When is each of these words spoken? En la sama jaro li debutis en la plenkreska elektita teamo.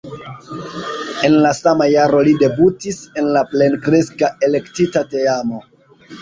En 1.27 1.35
la 1.43 1.51
sama 1.57 1.87
jaro 1.95 2.21
li 2.29 2.33
debutis 2.45 2.97
en 3.23 3.29
la 3.37 3.45
plenkreska 3.53 4.31
elektita 4.49 5.05
teamo. 5.15 5.63